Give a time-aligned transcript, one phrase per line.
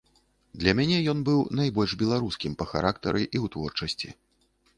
[0.61, 4.09] Для мяне ён быў найбольш беларускім па характары і ў творчасці.